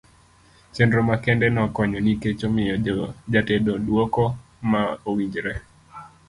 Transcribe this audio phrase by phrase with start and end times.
[0.73, 2.75] chenro makende no konyo nikech omiyo
[3.33, 4.23] ja tedo duoko
[4.71, 5.53] ma owinjore.